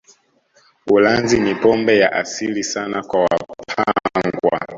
Ulanzi 0.87 1.39
ni 1.39 1.55
pombe 1.55 1.97
ya 1.97 2.13
asili 2.13 2.63
sana 2.63 3.03
kwa 3.03 3.21
Wapangwa 3.21 4.67